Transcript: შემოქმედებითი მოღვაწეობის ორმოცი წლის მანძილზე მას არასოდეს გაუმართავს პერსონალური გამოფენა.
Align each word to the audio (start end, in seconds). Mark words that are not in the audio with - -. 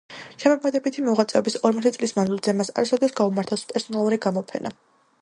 შემოქმედებითი 0.43 1.03
მოღვაწეობის 1.07 1.59
ორმოცი 1.71 1.93
წლის 1.97 2.15
მანძილზე 2.21 2.57
მას 2.63 2.75
არასოდეს 2.79 3.17
გაუმართავს 3.23 3.71
პერსონალური 3.75 4.25
გამოფენა. 4.29 4.79